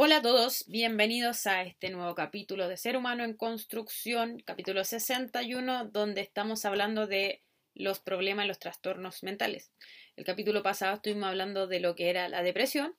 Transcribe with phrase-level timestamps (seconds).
[0.00, 5.86] Hola a todos, bienvenidos a este nuevo capítulo de Ser Humano en Construcción, capítulo 61,
[5.86, 7.42] donde estamos hablando de
[7.74, 9.72] los problemas los trastornos mentales.
[10.14, 12.94] El capítulo pasado estuvimos hablando de lo que era la depresión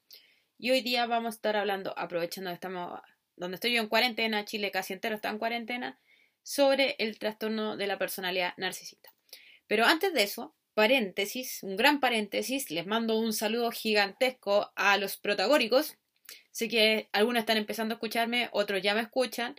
[0.57, 2.99] y hoy día vamos a estar hablando, aprovechando que estamos
[3.37, 6.01] donde estoy yo en cuarentena, Chile casi entero está en cuarentena,
[6.43, 9.09] sobre el trastorno de la personalidad narcisista.
[9.67, 15.15] Pero antes de eso, paréntesis, un gran paréntesis, les mando un saludo gigantesco a los
[15.15, 15.95] protagóricos
[16.51, 19.55] Sé que algunos están empezando a escucharme, otros ya me escuchan.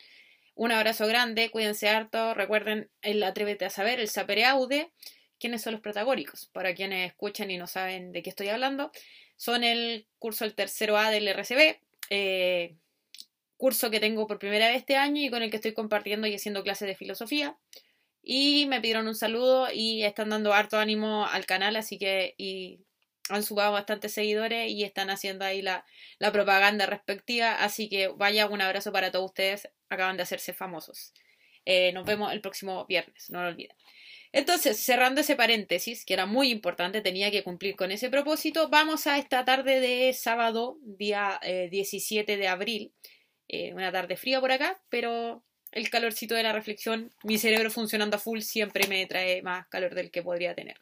[0.55, 2.35] Un abrazo grande, cuídense harto.
[2.35, 4.91] Recuerden el Atrévete a saber, el Sapere Aude.
[5.39, 6.51] ¿Quiénes son los protagóricos?
[6.53, 8.93] Para quienes escuchan y no saben de qué estoy hablando,
[9.37, 11.79] son el curso el tercero A del RCB,
[12.11, 12.77] eh,
[13.57, 16.35] curso que tengo por primera vez este año y con el que estoy compartiendo y
[16.35, 17.57] haciendo clases de filosofía.
[18.23, 22.81] Y me pidieron un saludo y están dando harto ánimo al canal, así que y
[23.31, 25.85] han subido bastantes seguidores y están haciendo ahí la,
[26.33, 27.55] propaganda respectiva.
[27.55, 29.69] Así que vaya un abrazo para todos ustedes.
[29.89, 31.13] Acaban de hacerse famosos.
[31.65, 33.77] Eh, nos vemos el próximo viernes, no lo olviden.
[34.33, 39.07] Entonces, cerrando ese paréntesis, que era muy importante, tenía que cumplir con ese propósito, vamos
[39.09, 42.93] a esta tarde de sábado, día 17 eh, de abril.
[43.49, 48.17] Eh, una tarde fría por acá, pero el calorcito de la reflexión, mi cerebro funcionando
[48.17, 50.77] a full, siempre me trae más calor del que podría tener.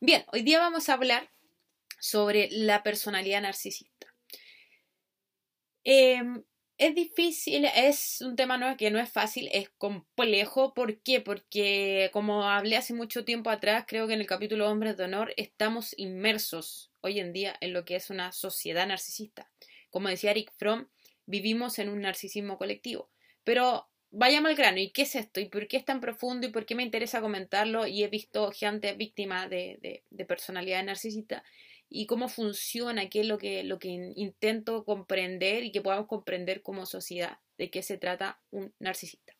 [0.00, 1.28] Bien, hoy día vamos a hablar
[2.04, 4.14] sobre la personalidad narcisista.
[5.84, 6.44] Em,
[6.76, 10.74] es difícil, es un tema que no es fácil, es complejo.
[10.74, 11.22] ¿Por qué?
[11.22, 15.32] Porque, como hablé hace mucho tiempo atrás, creo que en el capítulo Hombres de Honor
[15.38, 19.50] estamos inmersos hoy en día en lo que es una sociedad narcisista.
[19.88, 20.88] Como decía Eric Fromm,
[21.24, 23.10] vivimos en un narcisismo colectivo.
[23.44, 25.40] Pero vayamos al grano, ¿y qué es esto?
[25.40, 26.46] ¿Y por qué es tan profundo?
[26.46, 27.86] ¿Y por qué me interesa comentarlo?
[27.86, 31.42] Y he visto gente víctima de, de, de personalidad narcisista
[31.96, 36.60] y cómo funciona, qué es lo que, lo que intento comprender y que podamos comprender
[36.60, 39.32] como sociedad de qué se trata un narcisista.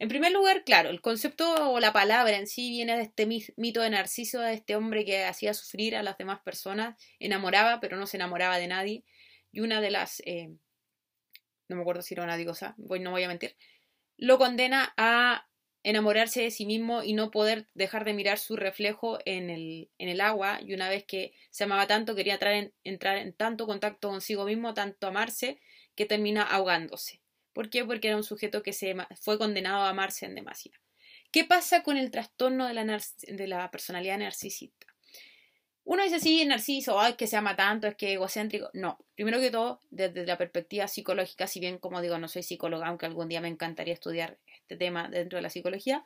[0.00, 3.80] En primer lugar, claro, el concepto o la palabra en sí viene de este mito
[3.80, 8.08] de Narciso, de este hombre que hacía sufrir a las demás personas, enamoraba, pero no
[8.08, 9.04] se enamoraba de nadie.
[9.52, 10.48] Y una de las, eh,
[11.68, 13.54] no me acuerdo si era una diosa, voy, no voy a mentir,
[14.16, 15.47] lo condena a
[15.88, 20.10] enamorarse de sí mismo y no poder dejar de mirar su reflejo en el, en
[20.10, 23.66] el agua y una vez que se amaba tanto quería entrar en, entrar en tanto
[23.66, 25.60] contacto consigo mismo, tanto amarse,
[25.94, 27.22] que termina ahogándose.
[27.54, 27.86] ¿Por qué?
[27.86, 30.78] Porque era un sujeto que se fue condenado a amarse en demasía.
[31.32, 34.86] ¿Qué pasa con el trastorno de la, de la personalidad narcisista?
[35.84, 38.68] Uno dice, sí, narciso, es que se ama tanto, es que egocéntrico.
[38.74, 42.88] No, primero que todo, desde la perspectiva psicológica, si bien, como digo, no soy psicóloga,
[42.88, 44.38] aunque algún día me encantaría estudiar
[44.68, 46.04] este tema dentro de la psicología,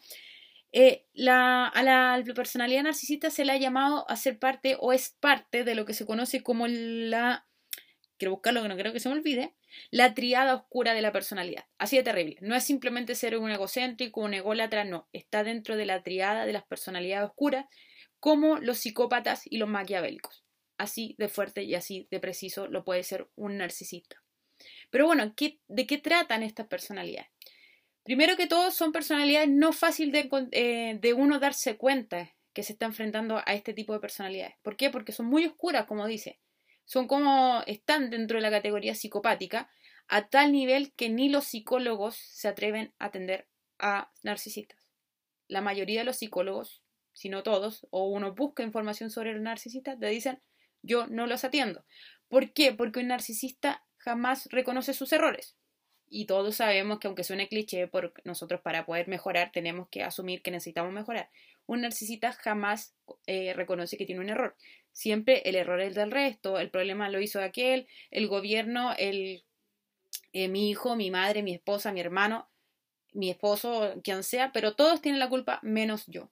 [0.71, 5.65] eh, a la personalidad narcisista se le ha llamado a ser parte o es parte
[5.65, 7.47] de lo que se conoce como la,
[8.19, 9.55] quiero buscarlo que no creo que se me olvide,
[9.91, 11.65] la triada oscura de la personalidad.
[11.77, 12.37] Así de terrible.
[12.41, 15.09] No es simplemente ser un egocéntrico, un ególatra, no.
[15.13, 17.67] Está dentro de la triada de las personalidades oscuras
[18.21, 20.45] como los psicópatas y los maquiavélicos.
[20.79, 24.23] Así de fuerte y así de preciso lo puede ser un narcisista.
[24.91, 25.35] Pero bueno,
[25.69, 27.31] ¿de qué tratan estas personalidades?
[28.05, 32.73] Primero que todo, son personalidades no fácil de, eh, de uno darse cuenta que se
[32.73, 34.57] está enfrentando a este tipo de personalidades.
[34.63, 34.91] ¿Por qué?
[34.91, 36.41] Porque son muy oscuras, como dice.
[36.85, 39.71] Son como están dentro de la categoría psicopática,
[40.09, 43.49] a tal nivel que ni los psicólogos se atreven a atender
[43.79, 44.91] a narcisistas.
[45.49, 49.99] La mayoría de los psicólogos si no todos, o uno busca información sobre el narcisista,
[49.99, 50.41] te dicen,
[50.83, 51.85] yo no los atiendo.
[52.29, 52.73] ¿Por qué?
[52.73, 55.57] Porque un narcisista jamás reconoce sus errores.
[56.15, 60.43] Y todos sabemos que aunque suene cliché, por nosotros para poder mejorar tenemos que asumir
[60.43, 61.31] que necesitamos mejorar.
[61.65, 62.95] Un narcisista jamás
[63.27, 64.55] eh, reconoce que tiene un error.
[64.93, 69.43] Siempre el error es del resto, el problema lo hizo aquel, el gobierno, el,
[70.35, 72.51] eh, mi hijo, mi madre, mi esposa, mi hermano,
[73.15, 76.31] mi esposo, quien sea, pero todos tienen la culpa menos yo.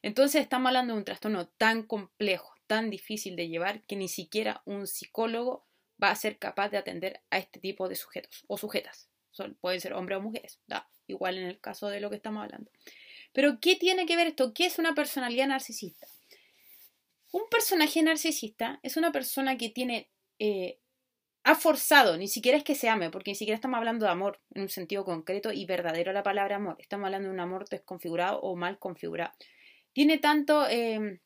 [0.00, 4.62] Entonces estamos hablando de un trastorno tan complejo, tan difícil de llevar, que ni siquiera
[4.64, 5.66] un psicólogo
[6.02, 9.09] va a ser capaz de atender a este tipo de sujetos o sujetas.
[9.60, 12.70] Pueden ser hombres o mujeres, da igual en el caso de lo que estamos hablando.
[13.32, 14.52] Pero, ¿qué tiene que ver esto?
[14.54, 16.06] ¿Qué es una personalidad narcisista?
[17.32, 20.78] Un personaje narcisista es una persona que tiene, eh,
[21.44, 24.40] ha forzado, ni siquiera es que se ame, porque ni siquiera estamos hablando de amor
[24.54, 26.76] en un sentido concreto y verdadero la palabra amor.
[26.80, 29.32] Estamos hablando de un amor desconfigurado o mal configurado
[29.92, 31.20] tiene tanto em,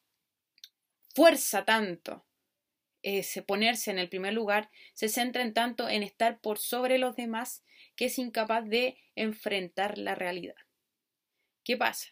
[1.14, 2.24] fuerza, tanto
[3.02, 7.16] ese ponerse en el primer lugar, se centra en tanto en estar por sobre los
[7.16, 7.62] demás
[7.96, 10.56] que es incapaz de enfrentar la realidad.
[11.62, 12.08] ¿Qué pasa?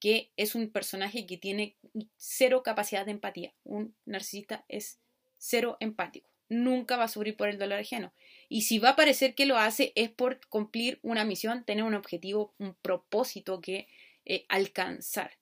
[0.00, 1.76] Que es un personaje que tiene
[2.16, 3.54] cero capacidad de empatía.
[3.64, 4.98] Un narcisista es
[5.38, 6.28] cero empático.
[6.48, 8.12] nunca va a sufrir por el dolor ajeno.
[8.48, 11.94] Y si va a parecer que lo hace es por cumplir una misión, tener un
[11.94, 13.88] objetivo, un propósito que
[14.24, 15.32] eh, alcanzar.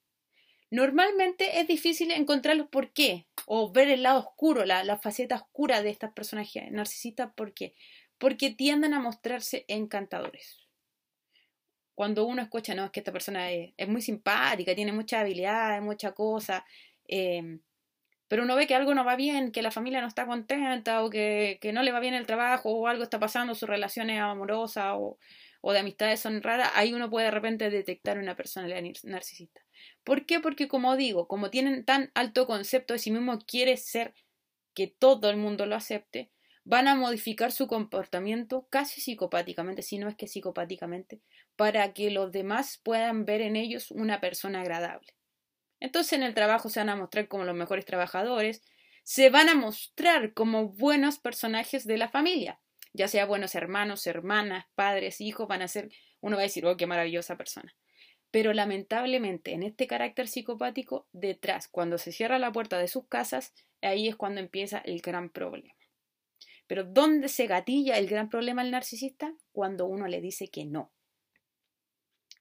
[0.71, 5.81] Normalmente es difícil encontrar los por qué o ver el lado oscuro, la, faceta oscura
[5.81, 7.31] de estas personas narcisistas.
[7.33, 7.75] ¿Por qué?
[8.17, 10.67] Porque tienden a mostrarse encantadores.
[11.93, 16.11] Cuando uno escucha, no, es que esta persona es, muy simpática, tiene mucha habilidad, mucha
[16.13, 16.65] cosa,
[17.07, 17.59] eh,
[18.27, 21.09] pero uno ve que algo no va bien, que la familia no está contenta o
[21.09, 25.17] que, no le va bien el trabajo o algo está pasando, sus relaciones amorosas o,
[25.61, 29.61] o de amistades son raras, ahí uno puede de repente detectar una personalidad narcisista.
[30.03, 30.39] ¿Por qué?
[30.39, 34.13] Porque como digo, como tienen tan alto concepto de sí mismo, quiere ser
[34.73, 36.31] que todo el mundo lo acepte,
[36.65, 41.21] van a modificar su comportamiento casi psicopáticamente, si no es que psicopáticamente,
[41.55, 45.13] para que los demás puedan ver en ellos una persona agradable.
[45.79, 48.63] Entonces en el trabajo se van a mostrar como los mejores trabajadores,
[49.03, 52.59] se van a mostrar como buenos personajes de la familia,
[52.93, 56.77] ya sea buenos hermanos, hermanas, padres, hijos, van a ser, uno va a decir, oh,
[56.77, 57.75] qué maravillosa persona.
[58.31, 63.53] Pero lamentablemente en este carácter psicopático, detrás, cuando se cierra la puerta de sus casas,
[63.83, 65.75] ahí es cuando empieza el gran problema.
[66.67, 69.33] Pero ¿dónde se gatilla el gran problema al narcisista?
[69.51, 70.91] Cuando uno le dice que no.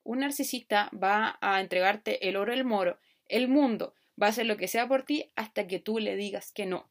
[0.03, 2.99] Un narcisista va a entregarte el oro el moro
[3.29, 6.53] el mundo va a hacer lo que sea por ti hasta que tú le digas
[6.53, 6.91] que no.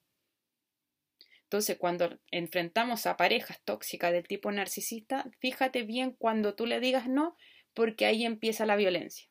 [1.44, 7.08] Entonces, cuando enfrentamos a parejas tóxicas del tipo narcisista, fíjate bien cuando tú le digas
[7.08, 7.38] no,
[7.74, 9.30] porque ahí empieza la violencia.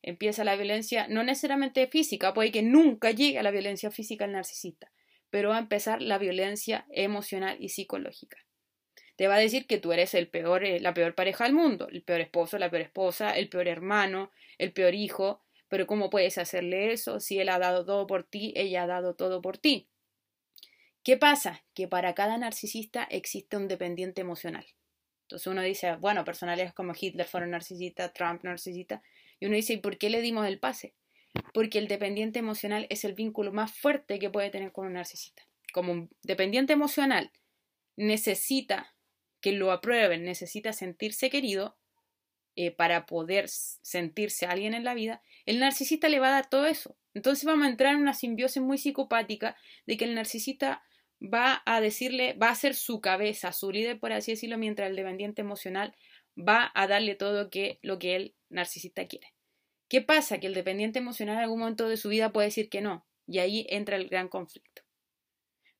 [0.00, 4.32] Empieza la violencia no necesariamente física, puede que nunca llegue a la violencia física el
[4.32, 4.92] narcisista,
[5.30, 8.38] pero va a empezar la violencia emocional y psicológica.
[9.16, 11.88] Te va a decir que tú eres el peor, eh, la peor pareja del mundo,
[11.88, 16.38] el peor esposo, la peor esposa, el peor hermano, el peor hijo, pero ¿cómo puedes
[16.38, 19.88] hacerle eso si él ha dado todo por ti, ella ha dado todo por ti?
[21.02, 21.64] ¿Qué pasa?
[21.74, 24.66] Que para cada narcisista existe un dependiente emocional.
[25.22, 29.02] Entonces uno dice, bueno, personalidades como Hitler fueron narcisistas, Trump narcisista,
[29.40, 30.94] y uno dice, ¿y por qué le dimos el pase?
[31.52, 35.42] Porque el dependiente emocional es el vínculo más fuerte que puede tener con un narcisista.
[35.72, 37.30] Como un dependiente emocional
[37.96, 38.94] necesita
[39.40, 41.76] que lo aprueben, necesita sentirse querido,
[42.60, 46.66] eh, para poder sentirse alguien en la vida, el narcisista le va a dar todo
[46.66, 46.96] eso.
[47.14, 50.82] Entonces vamos a entrar en una simbiosis muy psicopática de que el narcisista
[51.22, 54.96] va a decirle, va a ser su cabeza, su líder, por así decirlo, mientras el
[54.96, 55.94] dependiente emocional
[56.36, 59.28] va a darle todo lo que, lo que el narcisista quiere.
[59.88, 60.38] ¿Qué pasa?
[60.38, 63.38] Que el dependiente emocional en algún momento de su vida puede decir que no, y
[63.38, 64.82] ahí entra el gran conflicto.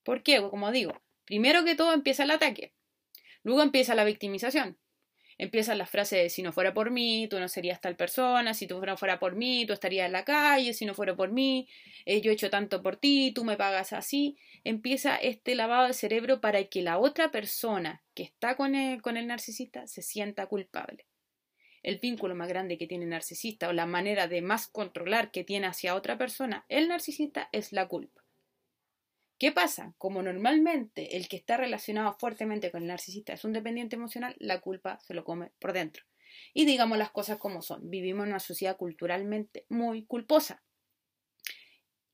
[0.02, 0.40] ¿Por qué?
[0.40, 2.72] Como digo, primero que todo empieza el ataque,
[3.43, 4.78] luego empieza la victimización,
[5.37, 8.66] empiezan las frases de si no fuera por mí, tú no serías tal persona, si
[8.66, 11.69] tú no fuera por mí, tú estarías en la calle, si no fuera por mí,
[12.06, 14.38] eh, yo he hecho tanto por ti, tú me pagas así.
[14.64, 19.16] Empieza este lavado de cerebro para que la otra persona que está con el, con
[19.16, 21.06] el narcisista se sienta culpable.
[21.88, 25.43] El vínculo más grande que tiene el narcisista o la manera de más controlar que
[25.43, 28.26] tiene hacia otra persona, el narcisista, es la culpa.
[29.38, 29.94] ¿Qué pasa?
[29.96, 34.61] Como normalmente el que está relacionado fuertemente con el narcisista es un dependiente emocional, la
[34.61, 36.05] culpa se lo come por dentro.
[36.52, 37.88] Y digamos las cosas como son.
[37.88, 40.62] Vivimos en una sociedad culturalmente muy culposa.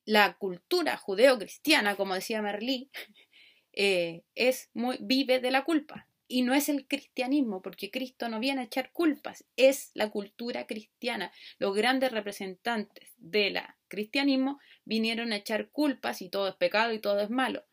[0.05, 2.93] La cultura judeo-cristiana, como decía Merlí,
[3.73, 6.06] eh, es muy, vive de la culpa.
[6.35, 10.67] Y no es el cristianismo, porque Cristo no viene a echar culpas, es la cultura
[10.67, 11.31] cristiana.
[11.61, 17.21] Los grandes representantes del cristianismo vinieron a echar culpas y todo es pecado y todo
[17.21, 17.64] es malo.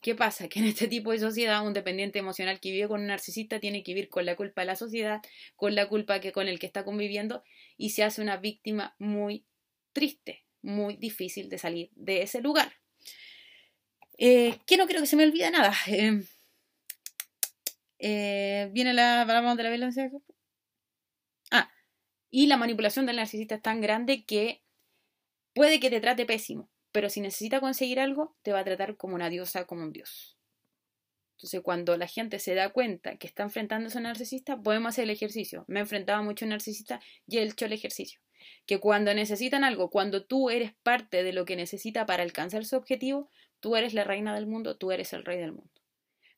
[0.00, 0.48] ¿Qué pasa?
[0.48, 3.82] Que en este tipo de sociedad un dependiente emocional que vive con un narcisista tiene
[3.82, 5.20] que vivir con la culpa de la sociedad,
[5.54, 7.42] con la culpa que con el que está conviviendo
[7.76, 9.44] y se hace una víctima muy
[9.92, 12.72] triste, muy difícil de salir de ese lugar.
[14.16, 15.74] Eh, que no creo que se me olvide nada.
[15.88, 16.22] Eh,
[17.98, 20.10] eh, viene la hablamos de la violencia.
[21.50, 21.70] Ah,
[22.30, 24.62] y la manipulación del narcisista es tan grande que
[25.54, 29.14] puede que te trate pésimo, pero si necesita conseguir algo, te va a tratar como
[29.14, 30.36] una diosa, como un dios.
[31.36, 35.04] Entonces, cuando la gente se da cuenta que está enfrentándose a un narcisista, podemos hacer
[35.04, 35.64] el ejercicio.
[35.68, 38.20] Me he enfrentado mucho a un narcisista y he hecho el ejercicio.
[38.64, 42.76] Que cuando necesitan algo, cuando tú eres parte de lo que necesita para alcanzar su
[42.76, 45.75] objetivo, tú eres la reina del mundo, tú eres el rey del mundo.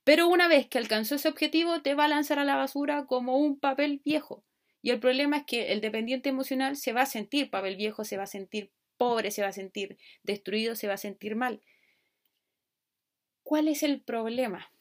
[0.08, 3.36] Pero una vez que alcanzó ese objetivo, te va a lanzar a la basura como
[3.36, 4.42] un papel viejo.
[4.80, 8.16] Y el problema es que el dependiente emocional se va a sentir papel viejo, se
[8.16, 11.60] va a sentir pobre, se va a sentir destruido, se va a sentir mal.
[13.42, 14.72] ¿Cuál es el problema?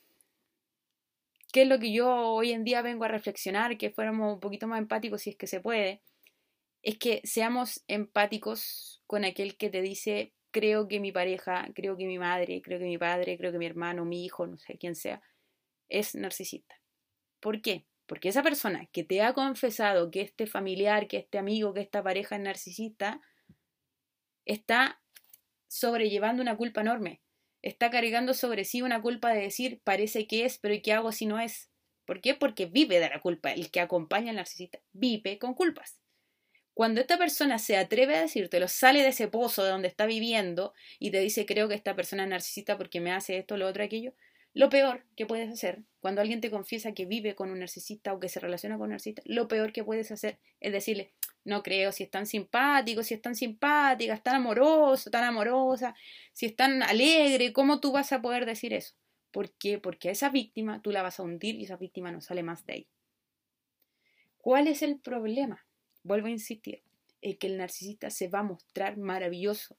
[1.52, 3.78] ¿Qué es lo que yo hoy en día vengo a reflexionar?
[3.78, 6.04] Que fuéramos un poquito más empáticos si es que se puede.
[6.84, 12.08] Es que seamos empáticos con aquel que te dice creo que mi pareja, creo que
[12.08, 14.96] mi madre, creo que mi padre, creo que mi hermano, mi hijo, no sé quién
[14.96, 15.22] sea,
[15.88, 16.82] es narcisista.
[17.40, 17.86] ¿Por qué?
[18.08, 22.02] Porque esa persona que te ha confesado que este familiar, que este amigo, que esta
[22.02, 23.22] pareja es narcisista,
[24.46, 25.00] está
[25.68, 27.22] sobrellevando una culpa enorme.
[27.62, 31.12] Está cargando sobre sí una culpa de decir, parece que es, pero ¿y qué hago
[31.12, 31.70] si no es?
[32.06, 32.34] ¿Por qué?
[32.34, 33.52] Porque vive de la culpa.
[33.52, 36.02] El que acompaña al narcisista vive con culpas.
[36.78, 40.76] Cuando esta persona se atreve a decírtelo, sale de ese pozo de donde está viviendo
[41.00, 43.84] y te dice, creo que esta persona es narcisista porque me hace esto, lo otro,
[43.84, 44.14] aquello,
[44.54, 48.20] lo peor que puedes hacer cuando alguien te confiesa que vive con un narcisista o
[48.20, 51.92] que se relaciona con un narcisista, lo peor que puedes hacer es decirle, no creo,
[51.92, 55.96] si es tan simpático, si es tan simpática, tan amoroso, tan amorosa,
[56.32, 58.94] si es tan alegre, ¿cómo tú vas a poder decir eso?
[59.32, 59.80] ¿Por qué?
[59.80, 62.68] Porque a esa víctima tú la vas a hundir y esa víctima no sale más
[62.68, 62.88] de ahí.
[64.38, 65.67] ¿Cuál es el problema?
[66.08, 66.86] Vuelvo a insistir,
[67.22, 69.78] es que el narcisista se va a mostrar maravilloso,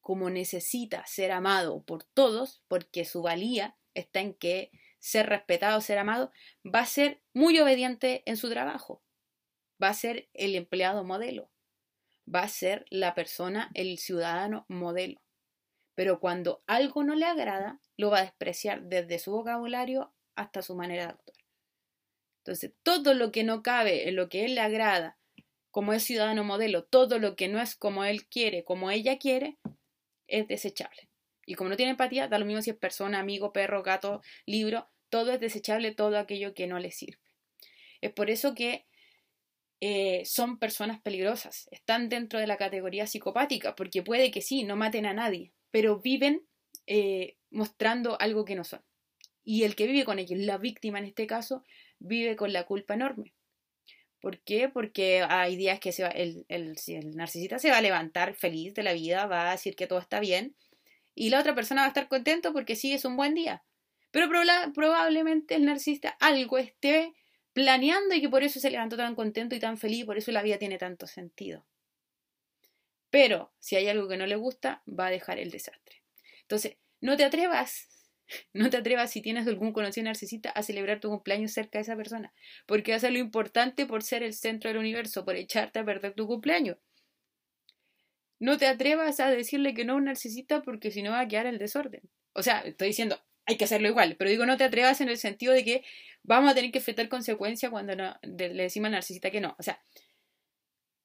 [0.00, 5.98] como necesita ser amado por todos, porque su valía está en que ser respetado, ser
[5.98, 6.30] amado,
[6.64, 9.02] va a ser muy obediente en su trabajo,
[9.82, 11.50] va a ser el empleado modelo,
[12.32, 15.20] va a ser la persona, el ciudadano modelo.
[15.96, 20.76] Pero cuando algo no le agrada, lo va a despreciar desde su vocabulario hasta su
[20.76, 21.35] manera de actuar.
[22.46, 25.18] Entonces, todo lo que no cabe en lo que él le agrada,
[25.72, 29.58] como es ciudadano modelo, todo lo que no es como él quiere, como ella quiere,
[30.28, 31.08] es desechable.
[31.44, 34.88] Y como no tiene empatía, da lo mismo si es persona, amigo, perro, gato, libro,
[35.08, 37.18] todo es desechable, todo aquello que no le sirve.
[38.00, 38.86] Es por eso que
[39.80, 44.76] eh, son personas peligrosas, están dentro de la categoría psicopática, porque puede que sí, no
[44.76, 46.46] maten a nadie, pero viven
[46.86, 48.82] eh, mostrando algo que no son.
[49.42, 51.64] Y el que vive con ellos, la víctima en este caso,
[51.98, 53.34] vive con la culpa enorme.
[54.20, 54.68] ¿Por qué?
[54.68, 58.82] Porque hay días que se el, el, el narcisista se va a levantar feliz de
[58.82, 60.56] la vida, va a decir que todo está bien,
[61.14, 63.62] y la otra persona va a estar contento porque sí es un buen día.
[64.10, 64.28] Pero
[64.74, 67.14] probablemente el narcisista algo esté
[67.52, 70.42] planeando y que por eso se levantó tan contento y tan feliz, por eso la
[70.42, 71.66] vida tiene tanto sentido.
[73.10, 76.02] Pero si hay algo que no le gusta, va a dejar el desastre.
[76.42, 77.88] Entonces, no te atrevas
[78.52, 81.96] no te atrevas si tienes algún conocido narcisista a celebrar tu cumpleaños cerca de esa
[81.96, 82.32] persona,
[82.66, 85.84] porque va a ser lo importante por ser el centro del universo, por echarte a
[85.84, 86.78] perder tu cumpleaños.
[88.38, 91.28] No te atrevas a decirle que no a un narcisista porque si no va a
[91.28, 92.02] quedar el desorden.
[92.34, 95.16] O sea, estoy diciendo, hay que hacerlo igual, pero digo no te atrevas en el
[95.16, 95.84] sentido de que
[96.22, 99.54] vamos a tener que enfrentar consecuencias cuando le decimos al narcisista que no.
[99.58, 99.80] O sea,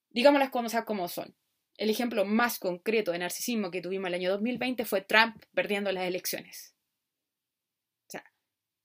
[0.09, 1.35] digamos las cosas como son.
[1.77, 6.03] El ejemplo más concreto de narcisismo que tuvimos el año 2020 fue Trump perdiendo las
[6.03, 6.75] elecciones.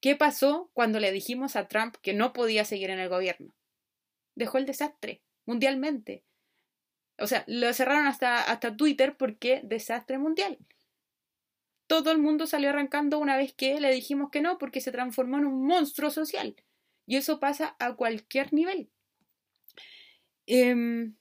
[0.01, 3.55] ¿Qué pasó cuando le dijimos a Trump que no podía seguir en el gobierno?
[4.35, 6.25] Dejó el desastre, mundialmente.
[7.19, 10.59] O sea, lo cerraron hasta, hasta Twitter porque desastre mundial.
[11.87, 15.39] Todo el mundo salió arrancando una vez que le dijimos que no, porque se transformó
[15.39, 16.57] en un monstruo social.
[17.07, 18.91] Y eso pasa a cualquier nivel.
[20.47, 21.17] Em,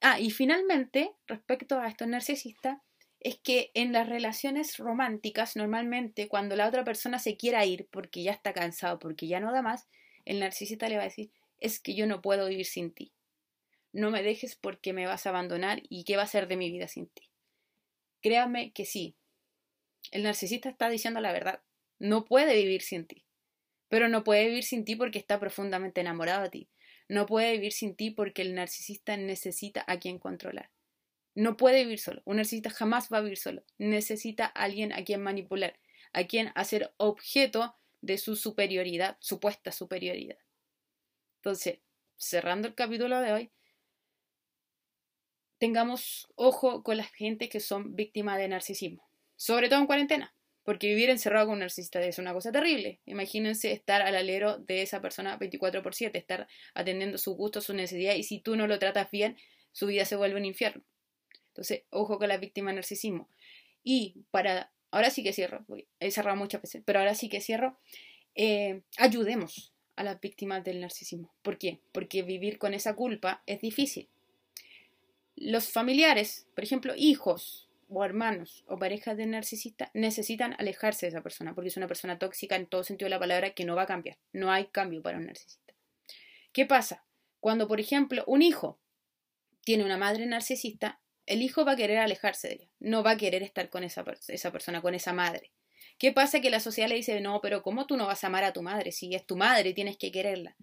[0.00, 2.78] ah, y finalmente, respecto a estos narcisistas,
[3.24, 8.22] es que en las relaciones románticas, normalmente cuando la otra persona se quiera ir porque
[8.22, 9.88] ya está cansado, porque ya no da más,
[10.24, 13.12] el narcisista le va a decir, es que yo no puedo vivir sin ti.
[13.92, 16.70] No me dejes porque me vas a abandonar y qué va a ser de mi
[16.70, 17.28] vida sin ti.
[18.22, 19.14] Créame que sí.
[20.10, 21.62] El narcisista está diciendo la verdad.
[21.98, 23.24] No puede vivir sin ti.
[23.88, 26.68] Pero no puede vivir sin ti porque está profundamente enamorado de ti.
[27.08, 30.70] No puede vivir sin ti porque el narcisista necesita a quien controlar.
[31.34, 32.22] No puede vivir solo.
[32.24, 33.64] Un narcisista jamás va a vivir solo.
[33.78, 35.78] Necesita a alguien a quien manipular,
[36.12, 40.36] a quien hacer objeto de su superioridad, supuesta superioridad.
[41.36, 41.78] Entonces,
[42.16, 43.50] cerrando el capítulo de hoy,
[45.58, 50.34] tengamos ojo con las gente que son víctimas de narcisismo, sobre todo en cuarentena,
[50.64, 53.00] porque vivir encerrado con un narcisista es una cosa terrible.
[53.06, 57.74] Imagínense estar al alero de esa persona 24 por 7, estar atendiendo su gusto, su
[57.74, 59.36] necesidad, y si tú no lo tratas bien,
[59.70, 60.84] su vida se vuelve un infierno.
[61.52, 63.28] Entonces, ojo con la víctima de narcisismo.
[63.84, 65.64] Y para, ahora sí que cierro,
[66.00, 67.78] he cerrado muchas veces, pero ahora sí que cierro,
[68.34, 71.30] eh, ayudemos a las víctimas del narcisismo.
[71.42, 71.80] ¿Por qué?
[71.92, 74.08] Porque vivir con esa culpa es difícil.
[75.36, 81.22] Los familiares, por ejemplo, hijos o hermanos o parejas de narcisista, necesitan alejarse de esa
[81.22, 83.82] persona porque es una persona tóxica en todo sentido de la palabra que no va
[83.82, 84.16] a cambiar.
[84.32, 85.74] No hay cambio para un narcisista.
[86.52, 87.04] ¿Qué pasa?
[87.40, 88.78] Cuando, por ejemplo, un hijo
[89.64, 93.16] tiene una madre narcisista, el hijo va a querer alejarse de ella, no va a
[93.16, 95.52] querer estar con esa, esa persona, con esa madre.
[95.98, 96.40] ¿Qué pasa?
[96.40, 98.62] Que la sociedad le dice, no, pero ¿cómo tú no vas a amar a tu
[98.62, 98.92] madre?
[98.92, 100.56] Si es tu madre, tienes que quererla.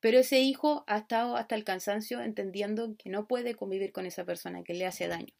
[0.00, 4.24] Pero ese hijo ha estado hasta el cansancio entendiendo que no puede convivir con esa
[4.24, 5.32] persona, que le hace daño.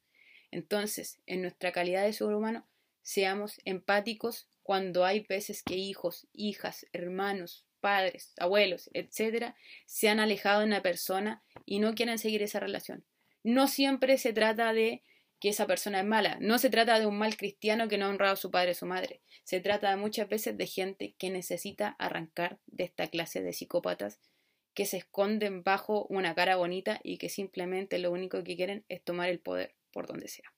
[0.50, 2.66] Entonces, en nuestra calidad de ser humano,
[3.02, 10.60] seamos empáticos cuando hay veces que hijos, hijas, hermanos, padres, abuelos, etcétera, se han alejado
[10.60, 13.04] de una persona y no quieren seguir esa relación.
[13.44, 15.02] No siempre se trata de
[15.38, 18.08] que esa persona es mala, no se trata de un mal cristiano que no ha
[18.08, 21.94] honrado a su padre o su madre, se trata muchas veces de gente que necesita
[21.98, 24.18] arrancar de esta clase de psicópatas
[24.72, 29.02] que se esconden bajo una cara bonita y que simplemente lo único que quieren es
[29.04, 30.52] tomar el poder por donde sea.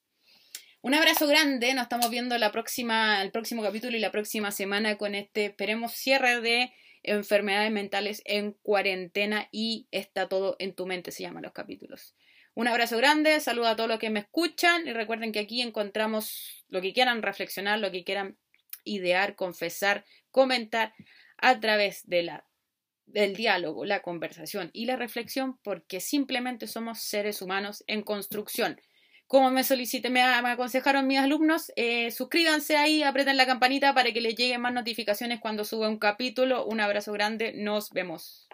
[0.82, 4.96] Un abrazo grande, nos estamos viendo la próxima, el próximo capítulo y la próxima semana
[4.96, 11.10] con este, esperemos, cierre de enfermedades mentales en cuarentena y está todo en tu mente,
[11.10, 12.14] se llaman los capítulos.
[12.56, 16.64] Un abrazo grande, saludo a todos los que me escuchan y recuerden que aquí encontramos
[16.70, 18.38] lo que quieran reflexionar, lo que quieran
[18.82, 20.94] idear, confesar, comentar
[21.36, 28.00] a través del diálogo, la conversación y la reflexión porque simplemente somos seres humanos en
[28.00, 28.80] construcción
[29.26, 34.20] como me solicité, me, aconsejaron mis alumnos, eh, suscríbanse ahí, aprieten la campanita para que
[34.20, 36.64] les lleguen más notificaciones cuando suba un capítulo.
[36.64, 38.46] Un abrazo grande, nos vemos.